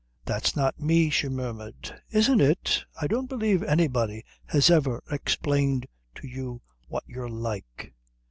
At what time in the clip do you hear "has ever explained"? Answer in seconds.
4.47-5.85